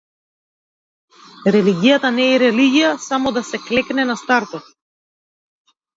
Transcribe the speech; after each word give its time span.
Религијата 1.55 2.11
не 2.17 2.27
е 2.37 2.39
религија- 2.45 2.95
само 3.09 3.35
да 3.39 3.47
се 3.51 3.61
клекне 3.67 4.07
на 4.13 4.17
стартот. 4.23 4.77